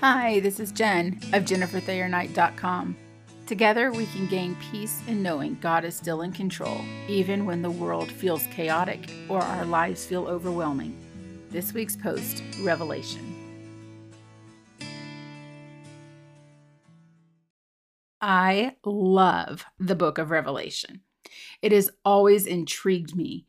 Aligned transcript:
Hi, 0.00 0.38
this 0.38 0.60
is 0.60 0.70
Jen 0.70 1.18
of 1.32 1.42
JenniferThayerKnight.com. 1.42 2.96
Together, 3.48 3.90
we 3.90 4.06
can 4.06 4.28
gain 4.28 4.56
peace 4.70 5.02
in 5.08 5.24
knowing 5.24 5.58
God 5.60 5.84
is 5.84 5.96
still 5.96 6.22
in 6.22 6.30
control, 6.30 6.82
even 7.08 7.44
when 7.44 7.62
the 7.62 7.70
world 7.72 8.08
feels 8.08 8.46
chaotic 8.52 9.10
or 9.28 9.42
our 9.42 9.64
lives 9.64 10.06
feel 10.06 10.28
overwhelming. 10.28 10.96
This 11.50 11.74
week's 11.74 11.96
post 11.96 12.44
Revelation. 12.62 13.34
I 18.20 18.76
love 18.84 19.64
the 19.80 19.96
book 19.96 20.18
of 20.18 20.30
Revelation. 20.30 21.00
It 21.60 21.72
has 21.72 21.90
always 22.04 22.46
intrigued 22.46 23.16
me 23.16 23.46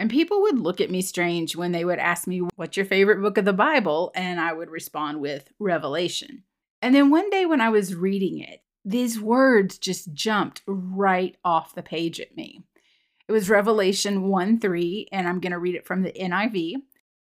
and 0.00 0.08
people 0.08 0.40
would 0.40 0.58
look 0.58 0.80
at 0.80 0.90
me 0.90 1.02
strange 1.02 1.54
when 1.54 1.72
they 1.72 1.84
would 1.84 1.98
ask 1.98 2.26
me, 2.26 2.38
What's 2.56 2.74
your 2.74 2.86
favorite 2.86 3.20
book 3.20 3.36
of 3.36 3.44
the 3.44 3.52
Bible? 3.52 4.10
And 4.14 4.40
I 4.40 4.54
would 4.54 4.70
respond 4.70 5.20
with 5.20 5.52
Revelation. 5.58 6.44
And 6.80 6.94
then 6.94 7.10
one 7.10 7.28
day 7.28 7.44
when 7.44 7.60
I 7.60 7.68
was 7.68 7.94
reading 7.94 8.40
it, 8.40 8.62
these 8.82 9.20
words 9.20 9.76
just 9.76 10.14
jumped 10.14 10.62
right 10.66 11.36
off 11.44 11.74
the 11.74 11.82
page 11.82 12.18
at 12.18 12.34
me. 12.34 12.64
It 13.28 13.32
was 13.32 13.50
Revelation 13.50 14.22
1 14.22 14.58
3, 14.60 15.08
and 15.12 15.28
I'm 15.28 15.38
going 15.38 15.52
to 15.52 15.58
read 15.58 15.74
it 15.74 15.86
from 15.86 16.00
the 16.00 16.12
NIV. 16.12 16.76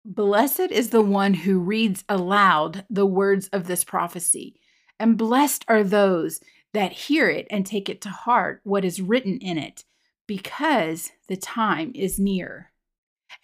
Blessed 0.04 0.72
is 0.72 0.90
the 0.90 1.00
one 1.00 1.34
who 1.34 1.60
reads 1.60 2.02
aloud 2.08 2.84
the 2.90 3.06
words 3.06 3.48
of 3.52 3.68
this 3.68 3.84
prophecy, 3.84 4.56
and 4.98 5.16
blessed 5.16 5.64
are 5.68 5.84
those 5.84 6.40
that 6.72 6.90
hear 6.90 7.30
it 7.30 7.46
and 7.50 7.64
take 7.64 7.88
it 7.88 8.00
to 8.00 8.08
heart 8.08 8.62
what 8.64 8.84
is 8.84 9.00
written 9.00 9.38
in 9.38 9.58
it 9.58 9.84
because 10.26 11.12
the 11.28 11.36
time 11.36 11.92
is 11.94 12.18
near. 12.18 12.72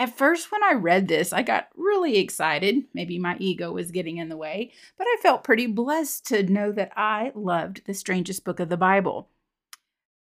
At 0.01 0.17
first, 0.17 0.51
when 0.51 0.65
I 0.65 0.73
read 0.73 1.09
this, 1.09 1.31
I 1.31 1.43
got 1.43 1.69
really 1.77 2.17
excited. 2.17 2.85
Maybe 2.95 3.19
my 3.19 3.37
ego 3.39 3.71
was 3.71 3.91
getting 3.91 4.17
in 4.17 4.31
the 4.31 4.37
way, 4.37 4.73
but 4.97 5.07
I 5.07 5.19
felt 5.23 5.45
pretty 5.45 5.67
blessed 5.67 6.25
to 6.29 6.43
know 6.43 6.73
that 6.73 6.91
I 6.97 7.33
loved 7.35 7.83
the 7.85 7.93
strangest 7.93 8.43
book 8.43 8.61
of 8.61 8.71
the 8.71 8.79
Bible. 8.79 9.29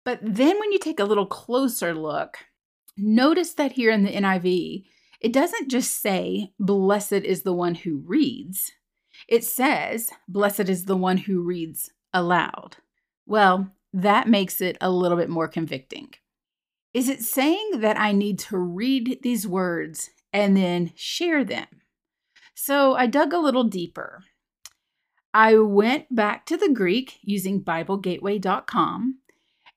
But 0.03 0.17
then, 0.23 0.59
when 0.59 0.71
you 0.71 0.79
take 0.79 0.99
a 0.99 1.05
little 1.05 1.27
closer 1.27 1.93
look, 1.93 2.39
notice 2.97 3.53
that 3.53 3.73
here 3.73 3.91
in 3.91 4.03
the 4.03 4.11
NIV, 4.11 4.85
it 5.21 5.31
doesn't 5.31 5.69
just 5.69 6.01
say, 6.01 6.53
Blessed 6.59 7.13
is 7.13 7.43
the 7.43 7.53
one 7.53 7.75
who 7.75 7.97
reads, 8.03 8.71
it 9.27 9.43
says, 9.43 10.09
Blessed 10.27 10.69
is 10.69 10.85
the 10.85 10.97
one 10.97 11.17
who 11.17 11.43
reads 11.43 11.91
aloud. 12.11 12.77
Well, 13.27 13.69
that 13.93 14.27
makes 14.27 14.59
it 14.59 14.75
a 14.81 14.89
little 14.89 15.17
bit 15.17 15.29
more 15.29 15.47
convicting. 15.47 16.15
Is 16.97 17.09
it 17.09 17.21
saying 17.21 17.81
that 17.81 17.99
I 17.99 18.11
need 18.11 18.39
to 18.39 18.57
read 18.57 19.19
these 19.21 19.47
words 19.47 20.09
and 20.33 20.57
then 20.57 20.93
share 20.95 21.45
them? 21.45 21.67
So 22.55 22.95
I 22.95 23.05
dug 23.05 23.33
a 23.33 23.37
little 23.37 23.65
deeper. 23.65 24.23
I 25.31 25.57
went 25.57 26.15
back 26.15 26.47
to 26.47 26.57
the 26.57 26.73
Greek 26.73 27.19
using 27.21 27.63
BibleGateway.com 27.63 29.19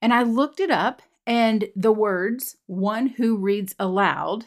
and 0.01 0.15
I 0.15 0.23
looked 0.23 0.61
it 0.61 0.71
up, 0.71 1.03
and 1.27 1.69
the 1.77 1.93
words 1.93 2.57
one 2.65 3.09
who 3.09 3.37
reads 3.37 3.75
aloud 3.79 4.47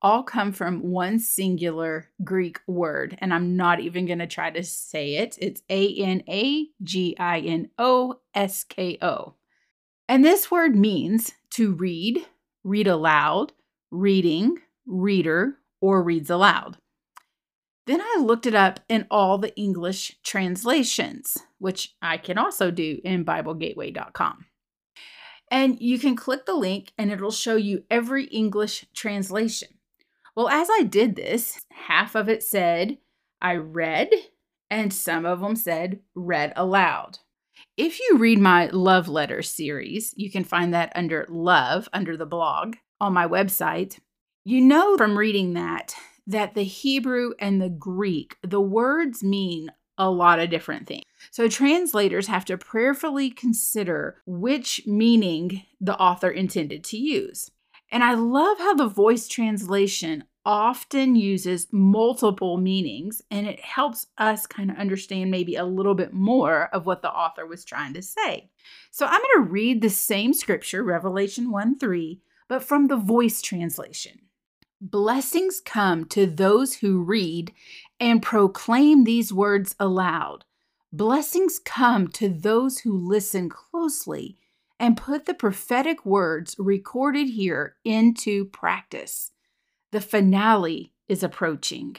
all 0.00 0.22
come 0.22 0.50
from 0.50 0.80
one 0.80 1.18
singular 1.18 2.08
Greek 2.24 2.58
word. 2.66 3.18
And 3.20 3.34
I'm 3.34 3.54
not 3.54 3.80
even 3.80 4.06
going 4.06 4.20
to 4.20 4.26
try 4.26 4.48
to 4.48 4.62
say 4.62 5.16
it. 5.16 5.36
It's 5.42 5.60
A 5.68 5.94
N 5.96 6.22
A 6.26 6.68
G 6.82 7.14
I 7.20 7.40
N 7.40 7.68
O 7.78 8.20
S 8.34 8.64
K 8.64 8.96
O. 9.02 9.34
And 10.08 10.24
this 10.24 10.50
word 10.50 10.74
means 10.74 11.32
to 11.54 11.72
read, 11.74 12.26
read 12.62 12.86
aloud, 12.86 13.52
reading, 13.90 14.58
reader, 14.86 15.58
or 15.80 16.02
reads 16.02 16.30
aloud. 16.30 16.78
Then 17.86 18.00
I 18.00 18.16
looked 18.20 18.46
it 18.46 18.54
up 18.54 18.80
in 18.88 19.06
all 19.10 19.38
the 19.38 19.54
English 19.56 20.16
translations, 20.24 21.36
which 21.58 21.94
I 22.00 22.16
can 22.16 22.38
also 22.38 22.70
do 22.70 23.00
in 23.04 23.24
BibleGateway.com. 23.24 24.46
And 25.50 25.80
you 25.80 25.98
can 25.98 26.16
click 26.16 26.46
the 26.46 26.54
link 26.54 26.92
and 26.96 27.12
it'll 27.12 27.30
show 27.30 27.56
you 27.56 27.84
every 27.90 28.24
English 28.24 28.86
translation. 28.94 29.68
Well, 30.34 30.48
as 30.48 30.68
I 30.70 30.82
did 30.82 31.14
this, 31.14 31.64
half 31.70 32.14
of 32.14 32.28
it 32.28 32.42
said, 32.42 32.98
I 33.40 33.56
read, 33.56 34.10
and 34.70 34.92
some 34.92 35.26
of 35.26 35.40
them 35.40 35.54
said, 35.54 36.00
read 36.14 36.52
aloud. 36.56 37.18
If 37.76 37.98
you 38.00 38.18
read 38.18 38.38
my 38.38 38.66
love 38.66 39.08
letter 39.08 39.42
series, 39.42 40.14
you 40.16 40.30
can 40.30 40.44
find 40.44 40.72
that 40.74 40.92
under 40.94 41.26
love, 41.28 41.88
under 41.92 42.16
the 42.16 42.26
blog 42.26 42.76
on 43.00 43.12
my 43.12 43.26
website. 43.26 43.98
You 44.44 44.60
know 44.60 44.96
from 44.96 45.18
reading 45.18 45.54
that 45.54 45.94
that 46.26 46.54
the 46.54 46.64
Hebrew 46.64 47.32
and 47.38 47.60
the 47.60 47.68
Greek, 47.68 48.36
the 48.42 48.60
words 48.60 49.22
mean 49.22 49.70
a 49.98 50.10
lot 50.10 50.38
of 50.38 50.50
different 50.50 50.86
things. 50.86 51.04
So 51.30 51.48
translators 51.48 52.26
have 52.26 52.44
to 52.46 52.58
prayerfully 52.58 53.30
consider 53.30 54.22
which 54.26 54.82
meaning 54.86 55.62
the 55.80 55.96
author 55.98 56.30
intended 56.30 56.84
to 56.84 56.96
use. 56.96 57.50
And 57.90 58.02
I 58.02 58.14
love 58.14 58.58
how 58.58 58.74
the 58.74 58.88
voice 58.88 59.28
translation 59.28 60.24
often 60.44 61.16
uses 61.16 61.68
multiple 61.72 62.58
meanings 62.58 63.22
and 63.30 63.46
it 63.46 63.60
helps 63.60 64.06
us 64.18 64.46
kind 64.46 64.70
of 64.70 64.76
understand 64.76 65.30
maybe 65.30 65.56
a 65.56 65.64
little 65.64 65.94
bit 65.94 66.12
more 66.12 66.68
of 66.74 66.86
what 66.86 67.02
the 67.02 67.10
author 67.10 67.46
was 67.46 67.64
trying 67.64 67.94
to 67.94 68.02
say. 68.02 68.50
So 68.90 69.06
I'm 69.06 69.20
going 69.20 69.46
to 69.46 69.50
read 69.50 69.80
the 69.80 69.90
same 69.90 70.34
scripture, 70.34 70.82
Revelation 70.82 71.50
1 71.50 71.78
3, 71.78 72.20
but 72.48 72.62
from 72.62 72.88
the 72.88 72.96
voice 72.96 73.40
translation. 73.40 74.20
Blessings 74.80 75.62
come 75.64 76.04
to 76.06 76.26
those 76.26 76.74
who 76.74 77.02
read 77.02 77.52
and 77.98 78.22
proclaim 78.22 79.04
these 79.04 79.32
words 79.32 79.74
aloud. 79.80 80.44
Blessings 80.92 81.58
come 81.58 82.08
to 82.08 82.28
those 82.28 82.80
who 82.80 82.92
listen 82.96 83.48
closely 83.48 84.36
and 84.78 84.96
put 84.96 85.24
the 85.24 85.34
prophetic 85.34 86.04
words 86.04 86.54
recorded 86.58 87.28
here 87.30 87.76
into 87.84 88.44
practice. 88.46 89.32
The 89.94 90.00
finale 90.00 90.92
is 91.06 91.22
approaching. 91.22 91.94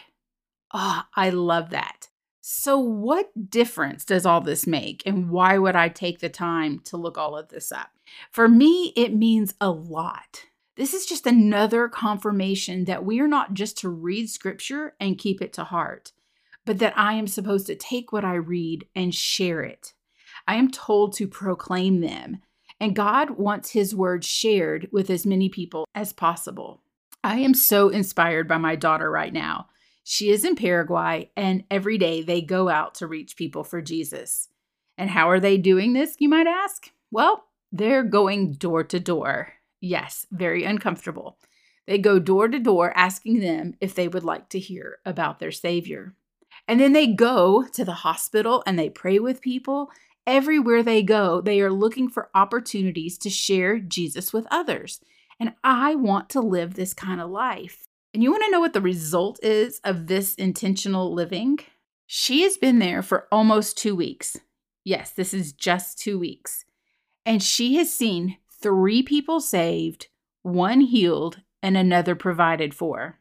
Oh, 0.73 1.03
I 1.15 1.29
love 1.29 1.69
that. 1.69 2.09
So, 2.41 2.77
what 2.77 3.49
difference 3.49 4.03
does 4.03 4.25
all 4.25 4.41
this 4.41 4.67
make, 4.67 5.01
and 5.05 5.29
why 5.29 5.57
would 5.57 5.77
I 5.77 5.87
take 5.87 6.19
the 6.19 6.27
time 6.27 6.81
to 6.87 6.97
look 6.97 7.17
all 7.17 7.37
of 7.37 7.47
this 7.47 7.71
up? 7.71 7.91
For 8.33 8.49
me, 8.49 8.91
it 8.97 9.15
means 9.15 9.53
a 9.61 9.69
lot. 9.69 10.43
This 10.75 10.93
is 10.93 11.05
just 11.05 11.25
another 11.25 11.87
confirmation 11.87 12.83
that 12.83 13.05
we 13.05 13.21
are 13.21 13.29
not 13.29 13.53
just 13.53 13.77
to 13.77 13.87
read 13.87 14.29
scripture 14.29 14.95
and 14.99 15.17
keep 15.17 15.41
it 15.41 15.53
to 15.53 15.63
heart, 15.63 16.11
but 16.65 16.79
that 16.79 16.97
I 16.97 17.13
am 17.13 17.27
supposed 17.27 17.65
to 17.67 17.75
take 17.75 18.11
what 18.11 18.25
I 18.25 18.33
read 18.33 18.87
and 18.93 19.15
share 19.15 19.61
it. 19.61 19.93
I 20.45 20.55
am 20.55 20.69
told 20.69 21.13
to 21.13 21.29
proclaim 21.29 22.01
them, 22.01 22.41
and 22.77 22.93
God 22.93 23.37
wants 23.37 23.71
His 23.71 23.95
word 23.95 24.25
shared 24.25 24.89
with 24.91 25.09
as 25.09 25.25
many 25.25 25.47
people 25.47 25.87
as 25.95 26.11
possible. 26.11 26.81
I 27.25 27.37
am 27.37 27.55
so 27.55 27.89
inspired 27.89 28.47
by 28.47 28.59
my 28.59 28.75
daughter 28.75 29.09
right 29.09 29.33
now. 29.33 29.69
She 30.03 30.29
is 30.29 30.45
in 30.45 30.55
Paraguay, 30.55 31.31
and 31.35 31.63
every 31.71 31.97
day 31.97 32.21
they 32.21 32.39
go 32.39 32.69
out 32.69 32.93
to 32.95 33.07
reach 33.07 33.35
people 33.35 33.63
for 33.63 33.81
Jesus. 33.81 34.49
And 34.95 35.09
how 35.09 35.31
are 35.31 35.39
they 35.39 35.57
doing 35.57 35.93
this, 35.93 36.15
you 36.19 36.29
might 36.29 36.45
ask? 36.45 36.91
Well, 37.09 37.45
they're 37.71 38.03
going 38.03 38.53
door 38.53 38.83
to 38.83 38.99
door. 38.99 39.53
Yes, 39.81 40.27
very 40.31 40.65
uncomfortable. 40.65 41.39
They 41.87 41.97
go 41.97 42.19
door 42.19 42.47
to 42.47 42.59
door 42.59 42.95
asking 42.95 43.39
them 43.39 43.73
if 43.81 43.95
they 43.95 44.07
would 44.07 44.23
like 44.23 44.49
to 44.49 44.59
hear 44.59 44.99
about 45.03 45.39
their 45.39 45.51
Savior. 45.51 46.13
And 46.67 46.79
then 46.79 46.93
they 46.93 47.07
go 47.07 47.65
to 47.73 47.83
the 47.83 47.93
hospital 47.93 48.61
and 48.67 48.77
they 48.77 48.91
pray 48.91 49.17
with 49.17 49.41
people. 49.41 49.89
Everywhere 50.27 50.83
they 50.83 51.01
go, 51.01 51.41
they 51.41 51.59
are 51.59 51.73
looking 51.73 52.07
for 52.07 52.29
opportunities 52.35 53.17
to 53.17 53.31
share 53.31 53.79
Jesus 53.79 54.31
with 54.31 54.45
others. 54.51 55.01
And 55.39 55.53
I 55.63 55.95
want 55.95 56.29
to 56.31 56.41
live 56.41 56.73
this 56.73 56.93
kind 56.93 57.19
of 57.19 57.29
life. 57.29 57.87
And 58.13 58.23
you 58.23 58.31
want 58.31 58.43
to 58.45 58.51
know 58.51 58.61
what 58.61 58.73
the 58.73 58.81
result 58.81 59.43
is 59.43 59.79
of 59.83 60.07
this 60.07 60.35
intentional 60.35 61.13
living? 61.13 61.59
She 62.07 62.43
has 62.43 62.57
been 62.57 62.79
there 62.79 63.01
for 63.01 63.27
almost 63.31 63.77
two 63.77 63.95
weeks. 63.95 64.37
Yes, 64.83 65.11
this 65.11 65.33
is 65.33 65.51
just 65.51 65.99
two 65.99 66.17
weeks. 66.17 66.63
And 67.25 67.41
she 67.41 67.75
has 67.75 67.91
seen 67.91 68.37
three 68.61 69.03
people 69.03 69.39
saved, 69.39 70.07
one 70.43 70.81
healed, 70.81 71.41
and 71.61 71.75
another 71.75 72.15
provided 72.15 72.73
for. 72.73 73.19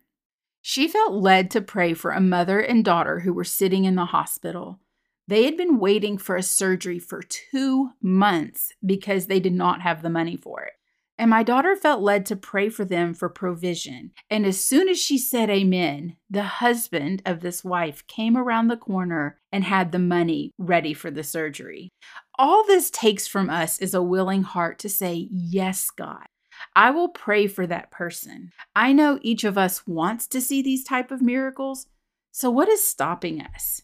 She 0.60 0.86
felt 0.86 1.12
led 1.12 1.50
to 1.50 1.60
pray 1.60 1.94
for 1.94 2.10
a 2.10 2.20
mother 2.20 2.60
and 2.60 2.84
daughter 2.84 3.20
who 3.20 3.32
were 3.32 3.44
sitting 3.44 3.84
in 3.84 3.96
the 3.96 4.06
hospital. 4.06 4.80
They 5.26 5.44
had 5.44 5.56
been 5.56 5.78
waiting 5.78 6.18
for 6.18 6.36
a 6.36 6.42
surgery 6.42 6.98
for 6.98 7.22
two 7.22 7.90
months 8.02 8.72
because 8.84 9.26
they 9.26 9.40
did 9.40 9.54
not 9.54 9.80
have 9.80 10.02
the 10.02 10.10
money 10.10 10.36
for 10.36 10.62
it. 10.62 10.74
And 11.16 11.30
my 11.30 11.42
daughter 11.44 11.76
felt 11.76 12.02
led 12.02 12.26
to 12.26 12.36
pray 12.36 12.68
for 12.68 12.84
them 12.84 13.14
for 13.14 13.28
provision. 13.28 14.10
And 14.28 14.44
as 14.44 14.64
soon 14.64 14.88
as 14.88 14.98
she 14.98 15.16
said 15.16 15.48
amen, 15.48 16.16
the 16.28 16.42
husband 16.42 17.22
of 17.24 17.40
this 17.40 17.62
wife 17.62 18.04
came 18.08 18.36
around 18.36 18.66
the 18.66 18.76
corner 18.76 19.40
and 19.52 19.62
had 19.62 19.92
the 19.92 20.00
money 20.00 20.50
ready 20.58 20.92
for 20.92 21.12
the 21.12 21.22
surgery. 21.22 21.90
All 22.36 22.66
this 22.66 22.90
takes 22.90 23.28
from 23.28 23.48
us 23.48 23.78
is 23.78 23.94
a 23.94 24.02
willing 24.02 24.42
heart 24.42 24.78
to 24.80 24.88
say, 24.88 25.28
Yes, 25.30 25.90
God. 25.90 26.26
I 26.74 26.90
will 26.90 27.08
pray 27.08 27.46
for 27.46 27.66
that 27.66 27.90
person. 27.90 28.50
I 28.74 28.92
know 28.92 29.18
each 29.22 29.44
of 29.44 29.56
us 29.58 29.86
wants 29.86 30.26
to 30.28 30.40
see 30.40 30.62
these 30.62 30.84
type 30.84 31.10
of 31.10 31.22
miracles. 31.22 31.86
So 32.32 32.50
what 32.50 32.68
is 32.68 32.82
stopping 32.84 33.40
us? 33.40 33.82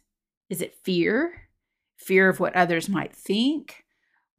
Is 0.49 0.61
it 0.61 0.75
fear? 0.83 1.49
Fear 1.97 2.29
of 2.29 2.41
what 2.41 2.57
others 2.57 2.89
might 2.89 3.15
think? 3.15 3.85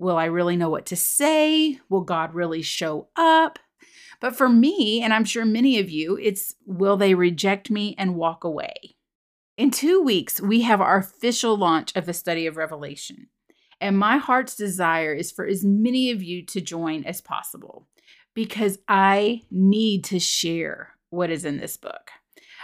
Will 0.02 0.18
I 0.18 0.26
really 0.26 0.58
know 0.58 0.72
what 0.72 0.88
to 0.88 0.96
say? 0.96 1.80
Will 1.88 2.02
God 2.02 2.34
really 2.34 2.64
show 2.64 3.10
up? 3.16 3.60
But 4.20 4.36
for 4.36 4.50
me, 4.50 5.04
and 5.04 5.14
I'm 5.14 5.26
sure 5.26 5.46
many 5.46 5.78
of 5.78 5.92
you, 5.92 6.18
it's 6.18 6.56
will 6.66 6.98
they 6.98 7.14
reject 7.14 7.70
me 7.70 7.94
and 8.00 8.16
walk 8.16 8.44
away? 8.44 8.96
In 9.58 9.70
two 9.70 10.02
weeks, 10.02 10.42
we 10.42 10.62
have 10.62 10.82
our 10.82 10.98
official 10.98 11.56
launch 11.56 11.96
of 11.96 12.08
the 12.08 12.16
study 12.16 12.48
of 12.48 12.58
Revelation. 12.58 13.28
And 13.80 13.96
my 13.96 14.18
heart's 14.18 14.56
desire 14.56 15.14
is 15.14 15.32
for 15.32 15.46
as 15.46 15.64
many 15.64 16.10
of 16.10 16.24
you 16.24 16.44
to 16.48 16.62
join 16.62 17.04
as 17.04 17.22
possible 17.22 17.88
because 18.34 18.80
I 18.88 19.44
need 19.52 20.04
to 20.06 20.18
share 20.18 20.96
what 21.12 21.30
is 21.30 21.46
in 21.46 21.60
this 21.60 21.78
book. 21.78 22.10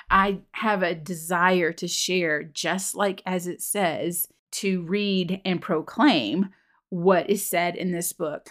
I 0.09 0.39
have 0.53 0.81
a 0.81 0.95
desire 0.95 1.71
to 1.73 1.87
share, 1.87 2.41
just 2.41 2.95
like 2.95 3.21
as 3.27 3.45
it 3.45 3.61
says, 3.61 4.27
to 4.53 4.81
read 4.87 5.39
and 5.45 5.61
proclaim 5.61 6.49
what 6.89 7.29
is 7.29 7.45
said 7.45 7.75
in 7.75 7.91
this 7.91 8.13
book. 8.13 8.49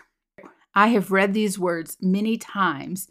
I 0.75 0.89
have 0.89 1.11
read 1.11 1.33
these 1.33 1.59
words 1.59 1.97
many 2.01 2.37
times, 2.37 3.09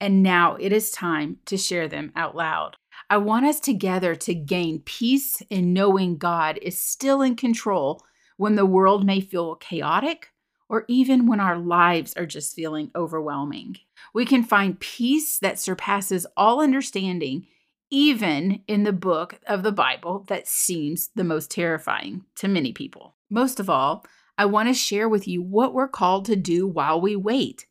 and 0.00 0.22
now 0.22 0.56
it 0.56 0.72
is 0.72 0.90
time 0.90 1.38
to 1.46 1.56
share 1.56 1.86
them 1.86 2.12
out 2.16 2.34
loud. 2.34 2.76
I 3.08 3.18
want 3.18 3.46
us 3.46 3.60
together 3.60 4.14
to 4.16 4.34
gain 4.34 4.80
peace 4.80 5.40
in 5.50 5.72
knowing 5.72 6.16
God 6.16 6.58
is 6.60 6.78
still 6.78 7.22
in 7.22 7.36
control 7.36 8.02
when 8.36 8.56
the 8.56 8.66
world 8.66 9.06
may 9.06 9.20
feel 9.20 9.54
chaotic 9.56 10.30
or 10.68 10.84
even 10.88 11.26
when 11.26 11.40
our 11.40 11.58
lives 11.58 12.14
are 12.14 12.26
just 12.26 12.56
feeling 12.56 12.90
overwhelming. 12.96 13.76
We 14.12 14.24
can 14.24 14.42
find 14.42 14.80
peace 14.80 15.38
that 15.38 15.58
surpasses 15.58 16.26
all 16.36 16.60
understanding, 16.60 17.46
even 17.90 18.62
in 18.66 18.82
the 18.82 18.92
book 18.92 19.38
of 19.46 19.62
the 19.62 19.72
Bible 19.72 20.24
that 20.28 20.48
seems 20.48 21.10
the 21.14 21.24
most 21.24 21.50
terrifying 21.50 22.24
to 22.36 22.48
many 22.48 22.72
people. 22.72 23.14
Most 23.30 23.60
of 23.60 23.70
all, 23.70 24.04
I 24.36 24.46
want 24.46 24.68
to 24.68 24.74
share 24.74 25.08
with 25.08 25.28
you 25.28 25.42
what 25.42 25.74
we're 25.74 25.88
called 25.88 26.24
to 26.26 26.36
do 26.36 26.66
while 26.66 27.00
we 27.00 27.14
wait. 27.16 27.66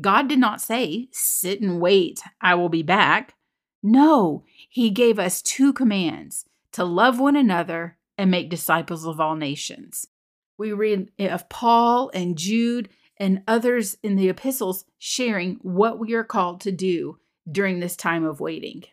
God 0.00 0.28
did 0.28 0.38
not 0.38 0.60
say, 0.60 1.08
sit 1.12 1.60
and 1.60 1.80
wait, 1.80 2.22
I 2.40 2.54
will 2.54 2.68
be 2.68 2.82
back. 2.82 3.34
No, 3.82 4.44
He 4.68 4.90
gave 4.90 5.18
us 5.18 5.42
two 5.42 5.72
commands 5.72 6.44
to 6.72 6.84
love 6.84 7.18
one 7.18 7.36
another 7.36 7.96
and 8.16 8.30
make 8.30 8.50
disciples 8.50 9.06
of 9.06 9.20
all 9.20 9.36
nations. 9.36 10.06
We 10.56 10.72
read 10.72 11.10
eh, 11.18 11.28
of 11.28 11.48
Paul 11.48 12.10
and 12.12 12.36
Jude 12.36 12.88
and 13.16 13.42
others 13.46 13.96
in 14.02 14.16
the 14.16 14.28
epistles 14.28 14.84
sharing 14.98 15.56
what 15.62 15.98
we 15.98 16.14
are 16.14 16.24
called 16.24 16.60
to 16.62 16.72
do 16.72 17.18
during 17.50 17.80
this 17.80 17.96
time 17.96 18.24
of 18.24 18.40
waiting. 18.40 18.84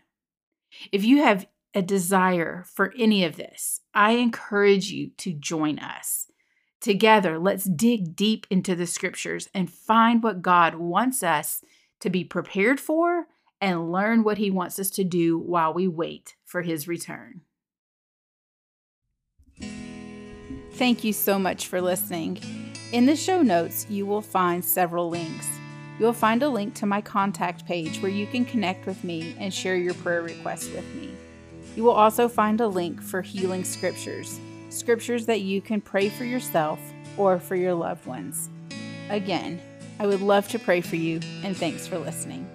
If 0.92 1.04
you 1.04 1.24
have 1.24 1.48
a 1.74 1.81
desire 1.81 2.66
for 2.74 2.94
any 2.98 3.24
of 3.24 3.36
this, 3.36 3.81
I 3.94 4.12
encourage 4.12 4.92
you 4.92 5.12
to 5.18 5.33
join 5.33 5.80
us. 5.80 6.27
Together, 6.86 7.40
let's 7.40 7.64
dig 7.64 8.16
deep 8.16 8.46
into 8.52 8.76
the 8.76 8.86
scriptures 8.86 9.50
and 9.56 9.72
find 9.72 10.22
what 10.22 10.44
God 10.44 10.76
wants 10.76 11.24
us 11.24 11.64
to 12.00 12.12
be 12.12 12.24
prepared 12.24 12.80
for 12.80 13.26
and 13.60 13.92
learn 13.92 14.24
what 14.24 14.38
He 14.38 14.52
wants 14.52 14.78
us 14.78 14.92
to 14.92 15.04
do 15.04 15.36
while 15.36 15.74
we 15.74 15.88
wait 15.88 16.36
for 16.46 16.62
His 16.62 16.88
return. 16.88 17.42
Thank 20.74 21.04
you 21.04 21.12
so 21.12 21.40
much 21.40 21.66
for 21.66 21.82
listening. 21.82 22.40
In 22.92 23.08
the 23.08 23.16
show 23.16 23.42
notes, 23.42 23.88
you 23.90 24.06
will 24.06 24.22
find 24.22 24.64
several 24.64 25.10
links. 25.10 25.48
You'll 25.98 26.14
find 26.14 26.44
a 26.44 26.50
link 26.50 26.76
to 26.76 26.86
my 26.86 27.02
contact 27.02 27.66
page 27.66 28.00
where 28.00 28.12
you 28.12 28.28
can 28.28 28.46
connect 28.46 28.86
with 28.86 29.04
me 29.04 29.36
and 29.40 29.52
share 29.52 29.76
your 29.76 29.96
prayer 29.96 30.22
requests 30.22 30.70
with 30.70 30.86
me. 30.94 31.10
You 31.76 31.84
will 31.84 31.94
also 31.94 32.30
find 32.30 32.62
a 32.62 32.68
link 32.68 33.02
for 33.02 33.24
healing 33.24 33.64
scriptures 33.64 34.40
scriptures 34.75 35.25
that 35.25 35.42
you 35.42 35.62
can 35.62 35.81
pray 35.81 36.10
for 36.10 36.25
yourself 36.25 36.80
or 37.18 37.39
for 37.39 37.56
your 37.56 37.74
loved 37.74 38.06
ones. 38.06 38.50
Again, 39.10 39.62
I 40.00 40.07
would 40.07 40.22
love 40.22 40.48
to 40.50 40.60
pray 40.60 40.81
for 40.81 40.98
you, 40.98 41.22
and 41.44 41.56
thanks 41.56 41.88
for 41.88 41.98
listening. 41.98 42.50